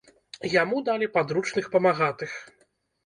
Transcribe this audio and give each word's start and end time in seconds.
Яму 0.61 0.79
далі 0.87 1.09
падручных 1.17 1.65
памагатых. 1.77 2.31